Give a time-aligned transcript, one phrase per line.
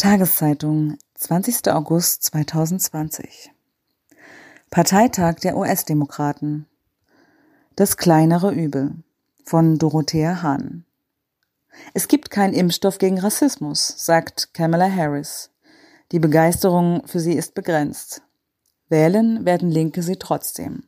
[0.00, 1.70] Tageszeitung, 20.
[1.72, 3.52] August 2020.
[4.70, 6.64] Parteitag der US-Demokraten.
[7.76, 8.94] Das kleinere Übel
[9.44, 10.86] von Dorothea Hahn.
[11.92, 15.50] Es gibt keinen Impfstoff gegen Rassismus, sagt Kamala Harris.
[16.12, 18.22] Die Begeisterung für sie ist begrenzt.
[18.88, 20.84] Wählen werden Linke sie trotzdem.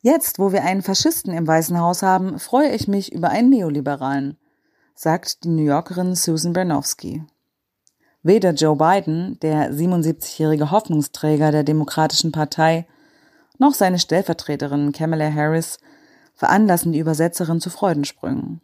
[0.00, 4.38] Jetzt, wo wir einen Faschisten im Weißen Haus haben, freue ich mich über einen Neoliberalen,
[5.02, 7.24] sagt die New Yorkerin Susan Bernowski.
[8.22, 12.86] Weder Joe Biden, der 77-jährige Hoffnungsträger der Demokratischen Partei,
[13.56, 15.78] noch seine Stellvertreterin Kamala Harris
[16.34, 18.60] veranlassen die Übersetzerin zu Freudensprüngen.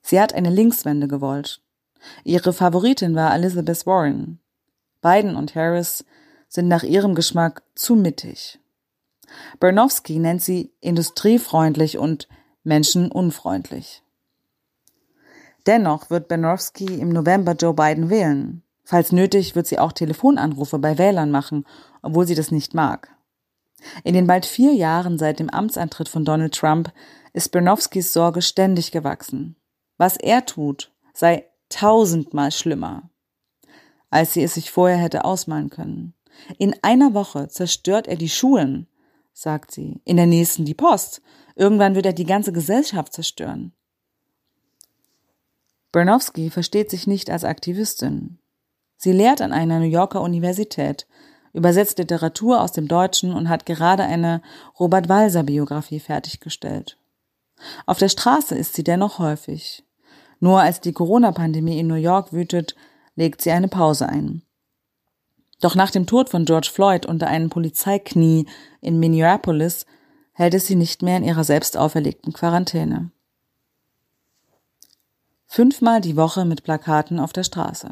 [0.00, 1.60] Sie hat eine Linkswende gewollt.
[2.24, 4.40] Ihre Favoritin war Elizabeth Warren.
[5.02, 6.02] Biden und Harris
[6.48, 8.58] sind nach ihrem Geschmack zu mittig.
[9.60, 12.26] Bernowski nennt sie industriefreundlich und
[12.64, 14.02] menschenunfreundlich.
[15.66, 18.62] Dennoch wird Benowski im November Joe Biden wählen.
[18.84, 21.64] Falls nötig, wird sie auch Telefonanrufe bei Wählern machen,
[22.02, 23.16] obwohl sie das nicht mag.
[24.04, 26.92] In den bald vier Jahren seit dem Amtsantritt von Donald Trump
[27.32, 29.56] ist Bernowskis Sorge ständig gewachsen.
[29.98, 33.10] Was er tut, sei tausendmal schlimmer,
[34.10, 36.14] als sie es sich vorher hätte ausmalen können.
[36.58, 38.86] In einer Woche zerstört er die Schulen,
[39.32, 41.22] sagt sie, in der nächsten die Post.
[41.54, 43.72] Irgendwann wird er die ganze Gesellschaft zerstören.
[45.96, 48.38] Bernowski versteht sich nicht als Aktivistin.
[48.98, 51.06] Sie lehrt an einer New Yorker Universität,
[51.54, 54.42] übersetzt Literatur aus dem Deutschen und hat gerade eine
[54.78, 56.98] Robert Walser Biografie fertiggestellt.
[57.86, 59.86] Auf der Straße ist sie dennoch häufig.
[60.38, 62.76] Nur als die Corona-Pandemie in New York wütet,
[63.14, 64.42] legt sie eine Pause ein.
[65.62, 68.44] Doch nach dem Tod von George Floyd unter einem Polizeiknie
[68.82, 69.86] in Minneapolis
[70.34, 73.12] hält es sie nicht mehr in ihrer selbst auferlegten Quarantäne.
[75.56, 77.88] Fünfmal die Woche mit Plakaten auf der Straße.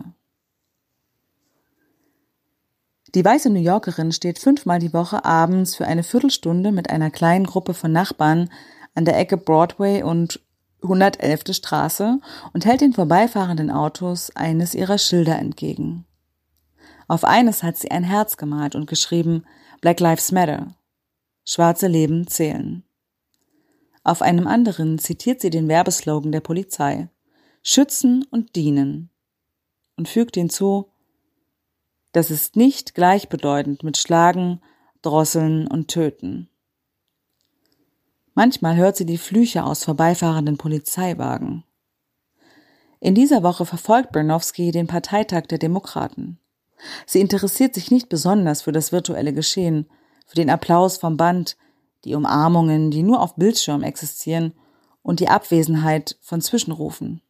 [3.14, 7.46] Die weiße New Yorkerin steht fünfmal die Woche abends für eine Viertelstunde mit einer kleinen
[7.46, 8.50] Gruppe von Nachbarn
[8.94, 10.40] an der Ecke Broadway und
[10.82, 11.54] 111.
[11.54, 12.20] Straße
[12.52, 16.04] und hält den vorbeifahrenden Autos eines ihrer Schilder entgegen.
[17.08, 19.46] Auf eines hat sie ein Herz gemalt und geschrieben
[19.80, 20.74] Black Lives Matter.
[21.46, 22.84] Schwarze Leben zählen.
[24.02, 27.08] Auf einem anderen zitiert sie den Werbeslogan der Polizei
[27.64, 29.10] schützen und dienen.
[29.96, 30.90] Und fügt hinzu,
[32.12, 34.60] das ist nicht gleichbedeutend mit Schlagen,
[35.02, 36.48] Drosseln und Töten.
[38.34, 41.64] Manchmal hört sie die Flüche aus vorbeifahrenden Polizeiwagen.
[43.00, 46.38] In dieser Woche verfolgt Bernowski den Parteitag der Demokraten.
[47.06, 49.86] Sie interessiert sich nicht besonders für das virtuelle Geschehen,
[50.26, 51.56] für den Applaus vom Band,
[52.04, 54.52] die Umarmungen, die nur auf Bildschirm existieren,
[55.02, 57.20] und die Abwesenheit von Zwischenrufen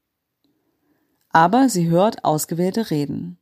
[1.34, 3.38] aber sie hört ausgewählte Reden.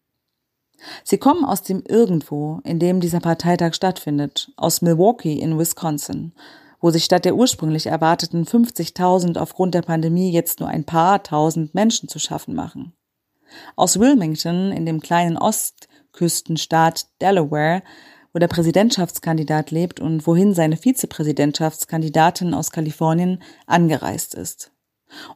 [1.05, 6.33] Sie kommen aus dem Irgendwo, in dem dieser Parteitag stattfindet, aus Milwaukee in Wisconsin,
[6.81, 11.75] wo sich statt der ursprünglich erwarteten 50.000 aufgrund der Pandemie jetzt nur ein paar tausend
[11.75, 12.95] Menschen zu schaffen machen.
[13.77, 17.83] Aus Wilmington in dem kleinen Ostküstenstaat Delaware,
[18.33, 24.73] wo der Präsidentschaftskandidat lebt und wohin seine Vizepräsidentschaftskandidatin aus Kalifornien angereist ist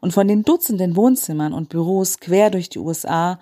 [0.00, 3.38] und von den Dutzenden Wohnzimmern und Büros quer durch die USA,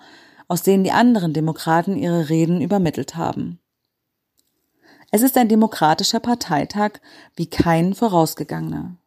[0.47, 3.59] aus denen die anderen Demokraten ihre Reden übermittelt haben.
[5.11, 6.99] Es ist ein demokratischer Parteitag
[7.35, 8.97] wie kein vorausgegangener.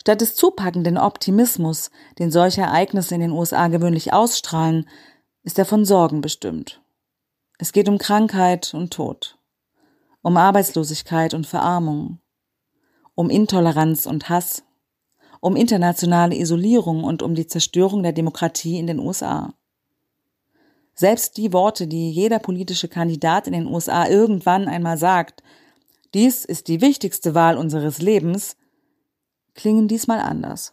[0.00, 4.88] Statt des zupackenden Optimismus, den solche Ereignisse in den USA gewöhnlich ausstrahlen,
[5.42, 6.82] ist er von Sorgen bestimmt.
[7.58, 9.38] Es geht um Krankheit und Tod,
[10.22, 12.20] um Arbeitslosigkeit und Verarmung,
[13.14, 14.65] um Intoleranz und Hass,
[15.40, 19.54] um internationale Isolierung und um die Zerstörung der Demokratie in den USA.
[20.94, 25.42] Selbst die Worte, die jeder politische Kandidat in den USA irgendwann einmal sagt,
[26.14, 28.56] dies ist die wichtigste Wahl unseres Lebens,
[29.54, 30.72] klingen diesmal anders.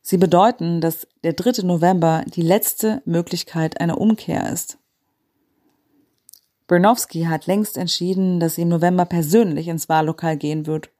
[0.00, 1.66] Sie bedeuten, dass der 3.
[1.66, 4.78] November die letzte Möglichkeit einer Umkehr ist.
[6.66, 10.90] Bernowski hat längst entschieden, dass sie im November persönlich ins Wahllokal gehen wird,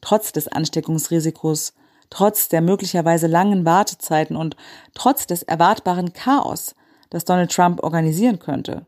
[0.00, 1.72] trotz des Ansteckungsrisikos
[2.10, 4.56] trotz der möglicherweise langen Wartezeiten und
[4.94, 6.74] trotz des erwartbaren Chaos,
[7.10, 8.86] das Donald Trump organisieren könnte.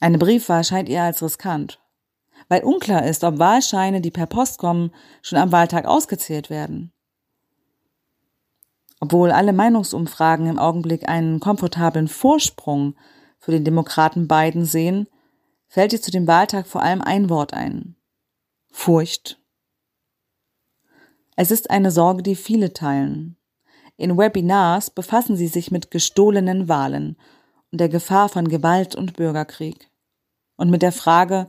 [0.00, 1.80] Eine Briefwahl scheint ihr als riskant,
[2.48, 4.92] weil unklar ist, ob Wahlscheine, die per Post kommen,
[5.22, 6.92] schon am Wahltag ausgezählt werden.
[9.00, 12.96] Obwohl alle Meinungsumfragen im Augenblick einen komfortablen Vorsprung
[13.38, 15.08] für den Demokraten Biden sehen,
[15.68, 17.96] fällt ihr zu dem Wahltag vor allem ein Wort ein.
[18.72, 19.40] Furcht
[21.40, 23.36] es ist eine Sorge, die viele teilen.
[23.96, 27.16] In Webinars befassen sie sich mit gestohlenen Wahlen
[27.70, 29.88] und der Gefahr von Gewalt und Bürgerkrieg.
[30.56, 31.48] Und mit der Frage,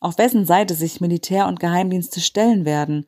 [0.00, 3.04] auf wessen Seite sich Militär und Geheimdienste stellen werden,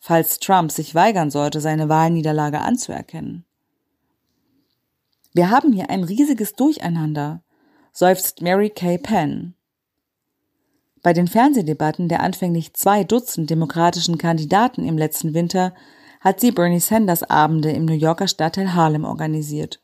[0.00, 3.44] falls Trump sich weigern sollte, seine Wahlniederlage anzuerkennen.
[5.32, 7.44] Wir haben hier ein riesiges Durcheinander,
[7.92, 9.54] seufzt Mary Kay Penn.
[11.02, 15.74] Bei den Fernsehdebatten der anfänglich zwei Dutzend demokratischen Kandidaten im letzten Winter
[16.20, 19.82] hat sie Bernie Sanders Abende im New Yorker Stadtteil Harlem organisiert.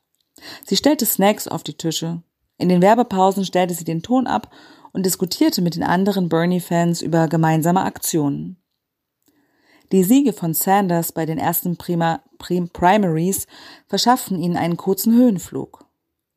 [0.64, 2.22] Sie stellte Snacks auf die Tische.
[2.58, 4.54] In den Werbepausen stellte sie den Ton ab
[4.92, 8.56] und diskutierte mit den anderen Bernie-Fans über gemeinsame Aktionen.
[9.90, 13.46] Die Siege von Sanders bei den ersten Prima, Prim Primaries
[13.86, 15.84] verschafften ihnen einen kurzen Höhenflug.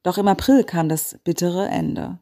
[0.03, 2.17] Doch im April kam das bittere Ende.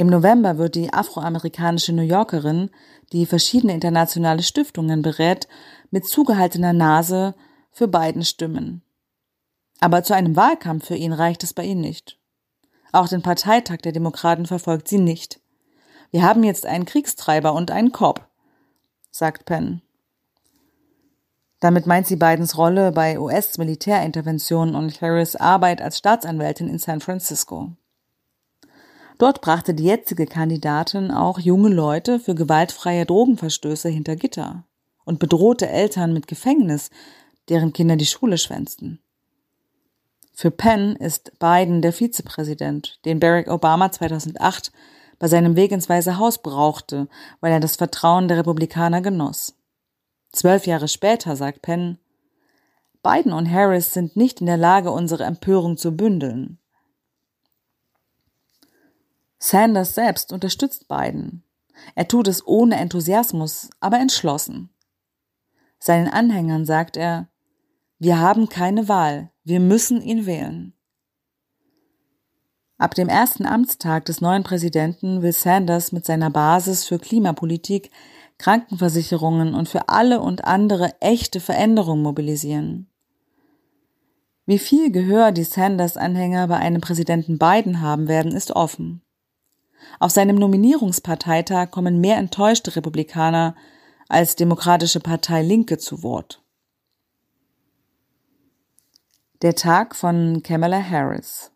[0.00, 2.70] Im November wird die afroamerikanische New Yorkerin,
[3.12, 5.48] die verschiedene internationale Stiftungen berät,
[5.90, 7.34] mit zugehaltener Nase
[7.72, 8.82] für beiden stimmen.
[9.80, 12.16] Aber zu einem Wahlkampf für ihn reicht es bei ihnen nicht.
[12.92, 15.40] Auch den Parteitag der Demokraten verfolgt sie nicht.
[16.12, 18.24] Wir haben jetzt einen Kriegstreiber und einen Cop,
[19.10, 19.82] sagt Penn.
[21.58, 27.72] Damit meint sie Bidens Rolle bei US-Militärinterventionen und Harris Arbeit als Staatsanwältin in San Francisco.
[29.18, 34.64] Dort brachte die jetzige Kandidatin auch junge Leute für gewaltfreie Drogenverstöße hinter Gitter
[35.04, 36.90] und bedrohte Eltern mit Gefängnis,
[37.48, 39.00] deren Kinder die Schule schwänzten.
[40.32, 44.70] Für Penn ist Biden der Vizepräsident, den Barack Obama 2008
[45.18, 47.08] bei seinem Weg ins Weiße Haus brauchte,
[47.40, 49.56] weil er das Vertrauen der Republikaner genoss.
[50.30, 51.98] Zwölf Jahre später sagt Penn,
[53.02, 56.58] Biden und Harris sind nicht in der Lage, unsere Empörung zu bündeln.
[59.48, 61.42] Sanders selbst unterstützt Biden.
[61.94, 64.68] Er tut es ohne Enthusiasmus, aber entschlossen.
[65.78, 67.28] Seinen Anhängern sagt er,
[67.98, 70.74] wir haben keine Wahl, wir müssen ihn wählen.
[72.76, 77.90] Ab dem ersten Amtstag des neuen Präsidenten will Sanders mit seiner Basis für Klimapolitik,
[78.36, 82.90] Krankenversicherungen und für alle und andere echte Veränderungen mobilisieren.
[84.44, 89.02] Wie viel Gehör die Sanders-Anhänger bei einem Präsidenten Biden haben werden, ist offen.
[90.00, 93.56] Auf seinem Nominierungsparteitag kommen mehr enttäuschte Republikaner
[94.08, 96.42] als Demokratische Partei Linke zu Wort.
[99.42, 101.50] Der Tag von Kamala Harris.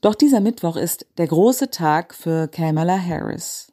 [0.00, 3.72] Doch dieser Mittwoch ist der große Tag für Kamala Harris.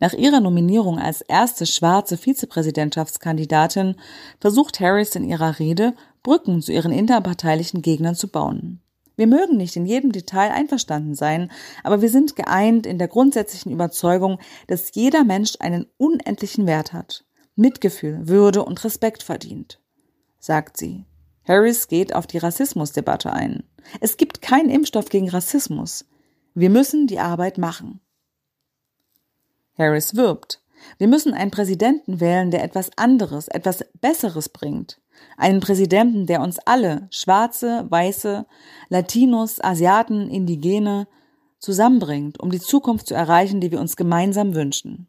[0.00, 3.96] Nach ihrer Nominierung als erste schwarze Vizepräsidentschaftskandidatin
[4.40, 8.80] versucht Harris in ihrer Rede, Brücken zu ihren interparteilichen Gegnern zu bauen.
[9.16, 11.50] Wir mögen nicht in jedem Detail einverstanden sein,
[11.82, 17.24] aber wir sind geeint in der grundsätzlichen Überzeugung, dass jeder Mensch einen unendlichen Wert hat,
[17.54, 19.80] Mitgefühl, Würde und Respekt verdient,
[20.38, 21.04] sagt sie.
[21.46, 23.64] Harris geht auf die Rassismusdebatte ein.
[24.00, 26.06] Es gibt keinen Impfstoff gegen Rassismus.
[26.54, 28.00] Wir müssen die Arbeit machen.
[29.76, 30.62] Harris wirbt.
[30.98, 35.00] Wir müssen einen Präsidenten wählen, der etwas anderes, etwas Besseres bringt.
[35.36, 38.46] Einen Präsidenten, der uns alle, Schwarze, Weiße,
[38.88, 41.06] Latinos, Asiaten, Indigene,
[41.58, 45.08] zusammenbringt, um die Zukunft zu erreichen, die wir uns gemeinsam wünschen.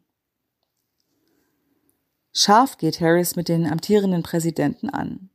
[2.32, 5.30] Scharf geht Harris mit den amtierenden Präsidenten an.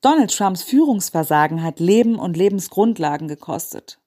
[0.00, 3.98] Donald Trumps Führungsversagen hat Leben und Lebensgrundlagen gekostet.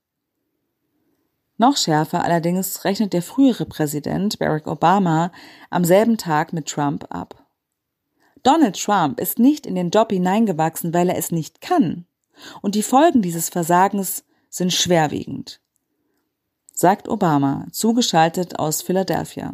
[1.58, 5.32] Noch schärfer allerdings rechnet der frühere Präsident Barack Obama
[5.70, 7.43] am selben Tag mit Trump ab.
[8.44, 12.06] Donald Trump ist nicht in den Job hineingewachsen, weil er es nicht kann.
[12.62, 15.62] Und die Folgen dieses Versagens sind schwerwiegend,
[16.74, 19.54] sagt Obama, zugeschaltet aus Philadelphia.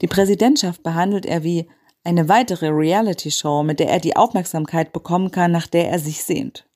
[0.00, 1.68] Die Präsidentschaft behandelt er wie
[2.04, 6.66] eine weitere Reality-Show, mit der er die Aufmerksamkeit bekommen kann, nach der er sich sehnt.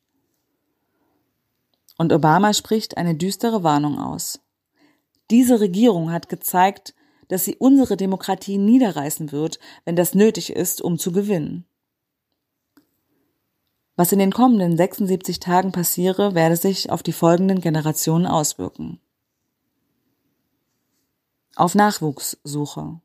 [1.99, 4.41] Und Obama spricht eine düstere Warnung aus.
[5.31, 6.95] Diese Regierung hat gezeigt,
[7.33, 11.65] dass sie unsere Demokratie niederreißen wird, wenn das nötig ist, um zu gewinnen.
[13.97, 19.01] Was in den kommenden 76 Tagen passiere, werde sich auf die folgenden Generationen auswirken.
[21.57, 23.01] Auf Nachwuchssuche.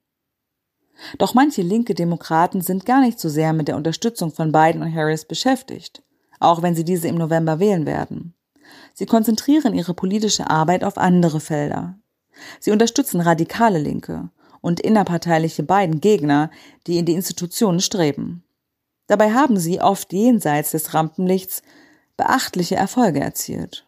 [1.19, 4.93] Doch manche linke Demokraten sind gar nicht so sehr mit der Unterstützung von Biden und
[4.93, 6.03] Harris beschäftigt,
[6.41, 8.33] auch wenn sie diese im November wählen werden.
[8.93, 11.97] Sie konzentrieren ihre politische Arbeit auf andere Felder.
[12.59, 14.29] Sie unterstützen radikale Linke
[14.61, 16.51] und innerparteiliche beiden Gegner,
[16.87, 18.43] die in die Institutionen streben.
[19.07, 21.61] Dabei haben sie oft jenseits des Rampenlichts
[22.17, 23.87] beachtliche Erfolge erzielt.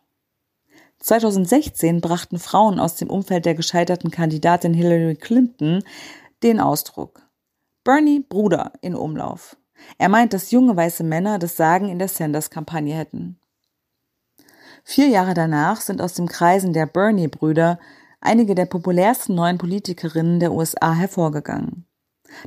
[0.99, 5.83] 2016 brachten Frauen aus dem Umfeld der gescheiterten Kandidatin Hillary Clinton
[6.43, 7.21] den Ausdruck
[7.83, 9.57] Bernie Bruder in Umlauf.
[9.97, 13.39] Er meint, dass junge weiße Männer das Sagen in der Sanders-Kampagne hätten.
[14.83, 17.79] Vier Jahre danach sind aus den Kreisen der Bernie-Brüder
[18.21, 21.85] einige der populärsten neuen Politikerinnen der USA hervorgegangen.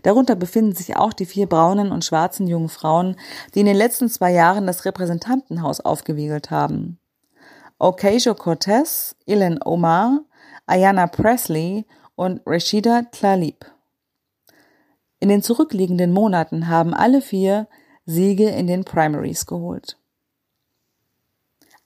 [0.02, 3.16] Darunter befinden sich auch die vier braunen und schwarzen jungen Frauen,
[3.54, 6.98] die in den letzten zwei Jahren das Repräsentantenhaus aufgewiegelt haben.
[7.78, 10.20] Ocasio-Cortez, Ilan Omar,
[10.66, 13.66] Ayanna Presley und Rashida Tlaib.
[15.18, 17.66] In den zurückliegenden Monaten haben alle vier
[18.06, 19.98] Siege in den Primaries geholt.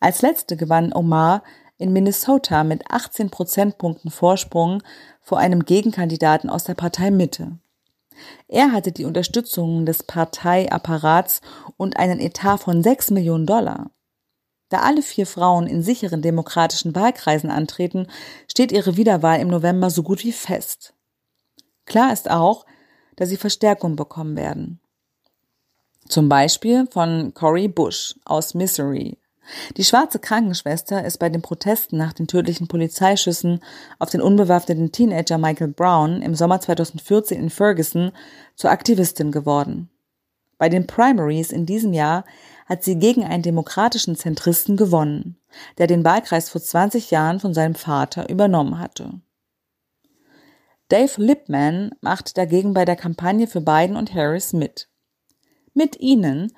[0.01, 1.43] Als letzte gewann Omar
[1.79, 4.83] in Minnesota mit 18 Prozentpunkten Vorsprung
[5.21, 7.59] vor einem Gegenkandidaten aus der Partei Mitte.
[8.49, 11.43] Er hatte die Unterstützung des Parteiapparats
[11.77, 13.91] und einen Etat von 6 Millionen Dollar.
[14.69, 18.09] Da alle vier Frauen in sicheren demokratischen Wahlkreisen antreten,
[18.51, 20.95] steht ihre Wiederwahl im November so gut wie fest.
[21.85, 22.67] Klar ist auch,
[23.15, 24.81] dass sie Verstärkung bekommen werden.
[26.09, 29.19] Zum Beispiel von Cory Bush aus Missouri.
[29.77, 33.61] Die schwarze Krankenschwester ist bei den Protesten nach den tödlichen Polizeischüssen
[33.99, 38.13] auf den unbewaffneten Teenager Michael Brown im Sommer 2014 in Ferguson
[38.55, 39.91] zur Aktivistin geworden.
[40.59, 42.25] Bei den Primaries in diesem Jahr
[42.67, 45.37] hat sie gegen einen demokratischen Zentristen gewonnen,
[45.79, 49.21] der den Wahlkreis vor 20 Jahren von seinem Vater übernommen hatte.
[50.89, 54.89] Dave Lipman macht dagegen bei der Kampagne für Biden und Harris mit.
[55.75, 56.53] Mit ihnen,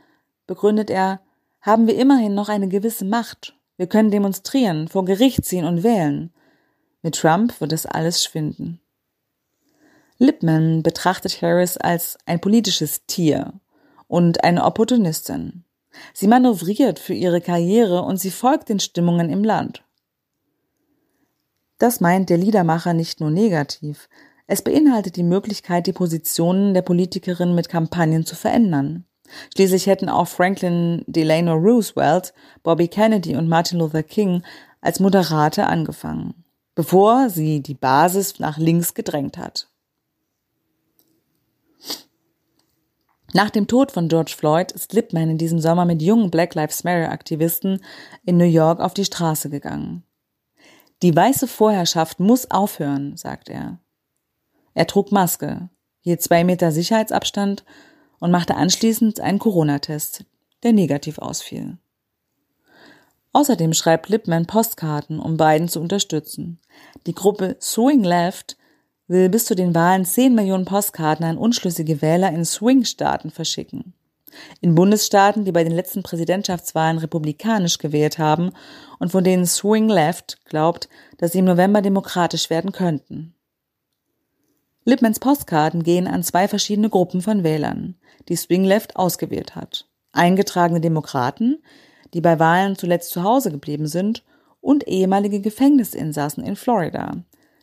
[0.47, 1.21] begründet er,
[1.61, 3.57] haben wir immerhin noch eine gewisse Macht.
[3.77, 6.33] Wir können demonstrieren, vor Gericht ziehen und wählen.
[7.03, 8.81] Mit Trump wird es alles schwinden.
[10.19, 13.53] Lipman betrachtet Harris als ein politisches Tier
[14.09, 15.65] und eine Opportunistin.
[16.13, 19.85] Sie manövriert für ihre Karriere und sie folgt den Stimmungen im Land.
[21.79, 24.09] Das meint der Liedermacher nicht nur negativ,
[24.51, 29.05] es beinhaltet die Möglichkeit, die Positionen der Politikerin mit Kampagnen zu verändern.
[29.55, 32.33] Schließlich hätten auch Franklin Delano Roosevelt,
[32.63, 34.43] Bobby Kennedy und Martin Luther King
[34.81, 36.45] als Moderate angefangen,
[36.75, 39.69] bevor sie die Basis nach links gedrängt hat.
[43.35, 46.83] Nach dem Tod von George Floyd ist Lipman in diesem Sommer mit jungen Black Lives
[46.85, 47.85] Matter Aktivisten
[48.25, 50.03] in New York auf die Straße gegangen.
[51.03, 53.79] Die weiße Vorherrschaft muss aufhören, sagt er.
[54.73, 55.69] Er trug Maske,
[56.01, 57.65] je zwei Meter Sicherheitsabstand
[58.21, 60.25] und machte anschließend einen Corona-Test,
[60.63, 61.79] der negativ ausfiel.
[63.33, 66.59] Außerdem schreibt Lipman Postkarten, um Biden zu unterstützen.
[67.07, 68.57] Die Gruppe Swing Left
[69.07, 73.95] will bis zu den Wahlen 10 Millionen Postkarten an unschlüssige Wähler in Swing-Staaten verschicken.
[74.61, 78.53] In Bundesstaaten, die bei den letzten Präsidentschaftswahlen republikanisch gewählt haben
[78.99, 83.35] und von denen Swing Left glaubt, dass sie im November demokratisch werden könnten.
[84.89, 87.97] Lipmans Postkarten gehen an zwei verschiedene Gruppen von Wählern,
[88.31, 89.87] die Swing Left ausgewählt hat.
[90.13, 91.63] Eingetragene Demokraten,
[92.15, 94.25] die bei Wahlen zuletzt zu Hause geblieben sind,
[94.63, 97.19] und ehemalige Gefängnisinsassen in Florida,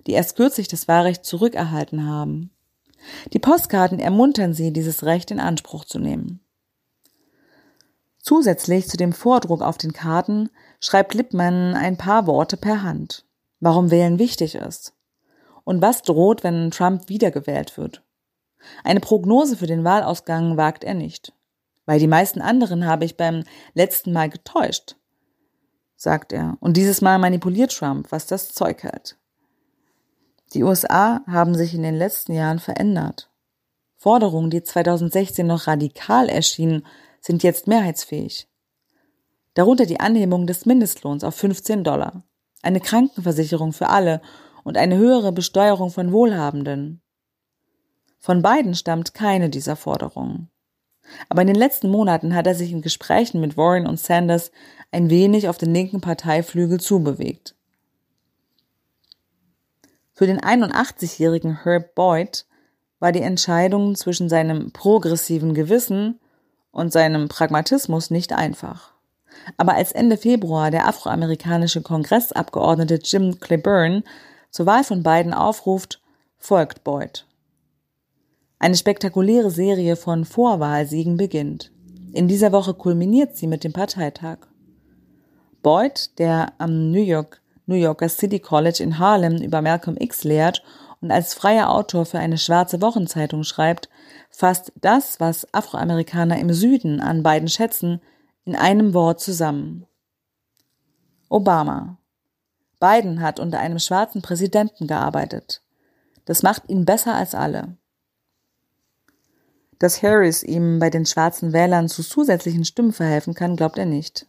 [0.06, 2.52] die erst kürzlich das Wahlrecht zurückerhalten haben.
[3.34, 6.42] Die Postkarten ermuntern sie, dieses Recht in Anspruch zu nehmen.
[8.20, 13.26] Zusätzlich zu dem Vordruck auf den Karten schreibt Lippmann ein paar Worte per Hand,
[13.60, 14.95] warum Wählen wichtig ist
[15.66, 18.02] und was droht, wenn Trump wiedergewählt wird.
[18.84, 21.34] Eine Prognose für den Wahlausgang wagt er nicht.
[21.86, 23.44] Weil die meisten anderen habe ich beim
[23.74, 24.96] letzten Mal getäuscht,
[25.96, 26.58] sagt er.
[26.60, 29.18] Und dieses Mal manipuliert Trump, was das Zeug hält.
[30.54, 33.30] Die USA haben sich in den letzten Jahren verändert.
[33.98, 36.86] Forderungen, die 2016 noch radikal erschienen,
[37.22, 38.48] sind jetzt mehrheitsfähig.
[39.54, 42.24] Darunter die Anhebung des Mindestlohns auf 15 Dollar,
[42.62, 44.22] eine Krankenversicherung für alle
[44.66, 47.02] und eine höhere Besteuerung von Wohlhabenden.
[48.20, 50.50] Von beiden stammt keine dieser Forderungen.
[51.30, 54.52] Aber in den letzten Monaten hat er sich in Gesprächen mit Warren und Sanders
[54.92, 57.56] ein wenig auf den linken Parteiflügel zubewegt.
[60.14, 62.48] Für den 81-jährigen Herb Boyd
[63.00, 66.20] war die Entscheidung zwischen seinem progressiven Gewissen
[66.72, 68.94] und seinem Pragmatismus nicht einfach.
[69.58, 74.04] Aber als Ende Februar der afroamerikanische Kongressabgeordnete Jim Clyburn
[74.56, 76.02] zur Wahl von Biden aufruft,
[76.38, 77.28] folgt Boyd.
[78.58, 81.74] Eine spektakuläre Serie von Vorwahlsiegen beginnt.
[82.14, 84.38] In dieser Woche kulminiert sie mit dem Parteitag.
[85.62, 90.64] Boyd, der am New York New Yorker City College in Harlem über Malcolm X lehrt
[91.02, 93.90] und als freier Autor für eine schwarze Wochenzeitung schreibt,
[94.30, 98.00] fasst das, was Afroamerikaner im Süden an beiden schätzen,
[98.46, 99.86] in einem Wort zusammen.
[101.28, 101.98] Obama.
[102.86, 105.64] Biden hat unter einem schwarzen Präsidenten gearbeitet.
[106.26, 107.78] Das macht ihn besser als alle.
[109.80, 114.28] Dass Harris ihm bei den schwarzen Wählern zu zusätzlichen Stimmen verhelfen kann, glaubt er nicht.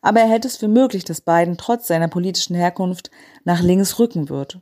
[0.00, 3.12] Aber er hält es für möglich, dass Biden trotz seiner politischen Herkunft
[3.44, 4.60] nach links rücken wird.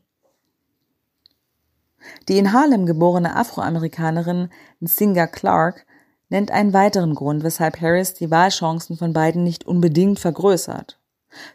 [2.28, 4.50] Die in Harlem geborene Afroamerikanerin
[4.80, 5.86] Nsinga Clark
[6.28, 10.98] nennt einen weiteren Grund, weshalb Harris die Wahlchancen von Biden nicht unbedingt vergrößert.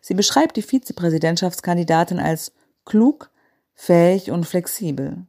[0.02, 2.52] Sie beschreibt die Vizepräsidentschaftskandidatin als
[2.86, 3.32] klug,
[3.74, 5.26] fähig und flexibel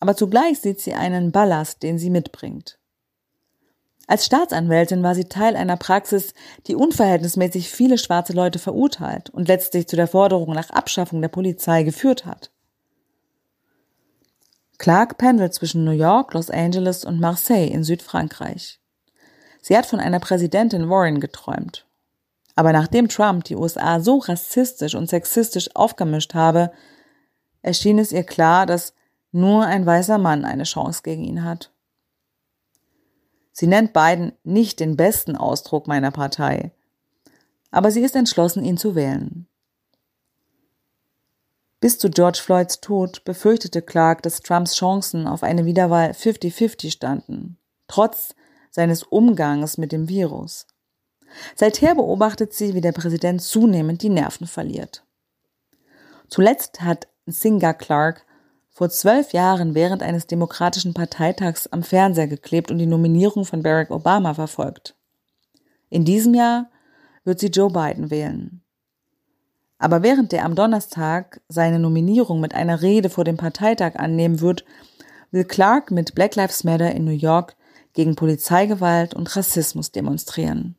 [0.00, 2.78] aber zugleich sieht sie einen Ballast, den sie mitbringt.
[4.06, 6.32] Als Staatsanwältin war sie Teil einer Praxis,
[6.68, 11.82] die unverhältnismäßig viele schwarze Leute verurteilt und letztlich zu der Forderung nach Abschaffung der Polizei
[11.82, 12.52] geführt hat.
[14.78, 18.78] Clark pendelt zwischen New York, Los Angeles und Marseille in Südfrankreich.
[19.60, 21.85] Sie hat von einer Präsidentin Warren geträumt.
[22.56, 26.72] Aber nachdem Trump die USA so rassistisch und sexistisch aufgemischt habe,
[27.62, 28.94] erschien es ihr klar, dass
[29.30, 31.70] nur ein weißer Mann eine Chance gegen ihn hat.
[33.52, 36.72] Sie nennt Biden nicht den besten Ausdruck meiner Partei,
[37.70, 39.46] aber sie ist entschlossen, ihn zu wählen.
[41.80, 47.58] Bis zu George Floyds Tod befürchtete Clark, dass Trumps Chancen auf eine Wiederwahl 50-50 standen,
[47.86, 48.34] trotz
[48.70, 50.66] seines Umgangs mit dem Virus.
[51.54, 55.04] Seither beobachtet sie, wie der Präsident zunehmend die Nerven verliert.
[56.28, 58.24] Zuletzt hat Singer Clark
[58.70, 63.90] vor zwölf Jahren während eines demokratischen Parteitags am Fernseher geklebt und die Nominierung von Barack
[63.90, 64.94] Obama verfolgt.
[65.88, 66.68] In diesem Jahr
[67.24, 68.60] wird sie Joe Biden wählen.
[69.78, 74.64] Aber während er am Donnerstag seine Nominierung mit einer Rede vor dem Parteitag annehmen wird,
[75.30, 77.56] will Clark mit Black Lives Matter in New York
[77.92, 80.76] gegen Polizeigewalt und Rassismus demonstrieren.